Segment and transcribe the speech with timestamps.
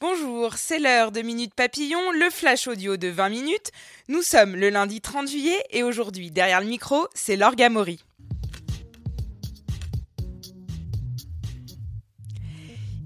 [0.00, 3.70] Bonjour, c'est l'heure de Minute Papillon, le flash audio de 20 minutes.
[4.08, 8.00] Nous sommes le lundi 30 juillet et aujourd'hui, derrière le micro, c'est l'orgamori.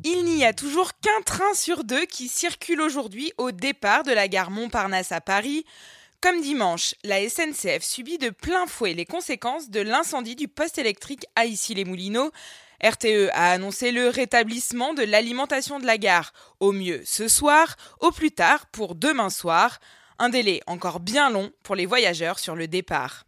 [0.05, 4.29] Il n'y a toujours qu'un train sur deux qui circule aujourd'hui au départ de la
[4.29, 5.65] gare Montparnasse à Paris.
[6.21, 11.27] Comme dimanche, la SNCF subit de plein fouet les conséquences de l'incendie du poste électrique
[11.35, 12.31] à Issy-les-Moulineaux.
[12.83, 18.11] RTE a annoncé le rétablissement de l'alimentation de la gare, au mieux ce soir, au
[18.11, 19.79] plus tard pour demain soir,
[20.19, 23.25] un délai encore bien long pour les voyageurs sur le départ.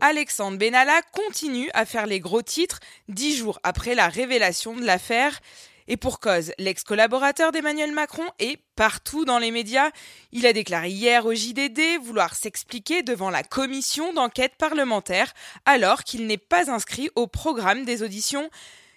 [0.00, 5.40] Alexandre Benalla continue à faire les gros titres dix jours après la révélation de l'affaire.
[5.88, 9.90] Et pour cause, l'ex-collaborateur d'Emmanuel Macron est partout dans les médias.
[10.32, 15.32] Il a déclaré hier au JDD vouloir s'expliquer devant la commission d'enquête parlementaire
[15.64, 18.50] alors qu'il n'est pas inscrit au programme des auditions.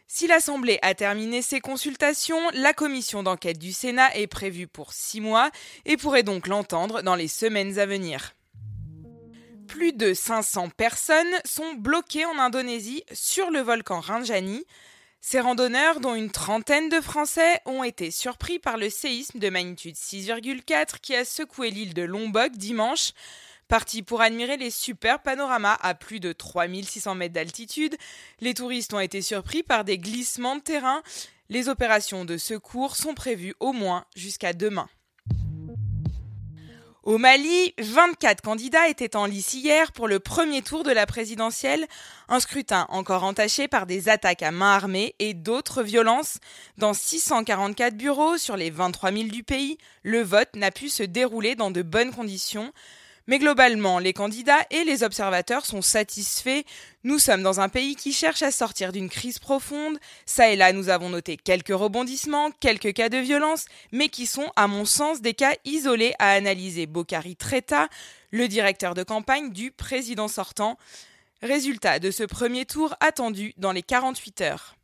[0.08, 5.22] Si l'Assemblée a terminé ses consultations, la commission d'enquête du Sénat est prévue pour six
[5.22, 5.50] mois
[5.86, 8.34] et pourrait donc l'entendre dans les semaines à venir.
[9.70, 14.66] Plus de 500 personnes sont bloquées en Indonésie sur le volcan Rinjani.
[15.24, 19.96] Ces randonneurs, dont une trentaine de Français, ont été surpris par le séisme de magnitude
[19.96, 23.12] 6,4 qui a secoué l'île de Lombok dimanche.
[23.68, 27.96] Partis pour admirer les super panoramas à plus de 3600 mètres d'altitude,
[28.42, 31.04] les touristes ont été surpris par des glissements de terrain.
[31.50, 34.90] Les opérations de secours sont prévues au moins jusqu'à demain.
[37.04, 41.88] Au Mali, 24 candidats étaient en lice hier pour le premier tour de la présidentielle,
[42.30, 46.38] un scrutin encore entaché par des attaques à main armée et d'autres violences.
[46.78, 51.56] Dans 644 bureaux sur les 23 000 du pays, le vote n'a pu se dérouler
[51.56, 52.72] dans de bonnes conditions.
[53.28, 56.64] Mais globalement, les candidats et les observateurs sont satisfaits.
[57.04, 60.00] Nous sommes dans un pays qui cherche à sortir d'une crise profonde.
[60.26, 64.52] Ça et là, nous avons noté quelques rebondissements, quelques cas de violence, mais qui sont,
[64.56, 66.88] à mon sens, des cas isolés à analyser.
[66.88, 67.90] Bokari Treta,
[68.32, 70.78] le directeur de campagne du président sortant.
[71.44, 74.76] Résultat de ce premier tour attendu dans les 48 heures.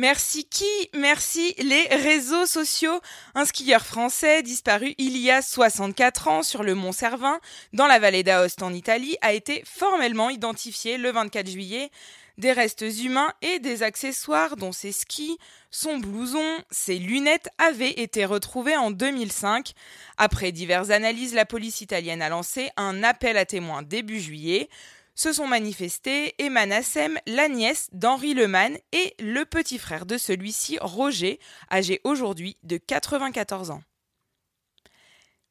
[0.00, 0.64] Merci qui?
[0.94, 3.00] Merci les réseaux sociaux.
[3.34, 7.40] Un skieur français disparu il y a 64 ans sur le mont Cervin,
[7.72, 11.90] dans la vallée d'Aoste en Italie, a été formellement identifié le 24 juillet.
[12.36, 15.36] Des restes humains et des accessoires dont ses skis,
[15.72, 19.72] son blouson, ses lunettes avaient été retrouvés en 2005.
[20.16, 24.68] Après diverses analyses, la police italienne a lancé un appel à témoins début juillet
[25.18, 30.78] se sont manifestés Emma Nassem, la nièce d'Henri Leman et le petit frère de celui-ci,
[30.80, 31.40] Roger,
[31.72, 33.82] âgé aujourd'hui de 94 ans.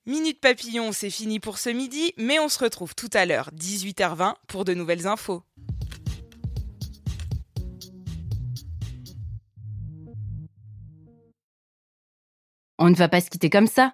[0.06, 4.36] Minute Papillon, c'est fini pour ce midi, mais on se retrouve tout à l'heure, 18h20,
[4.48, 5.44] pour de nouvelles infos.
[12.80, 13.94] On ne va pas se quitter comme ça.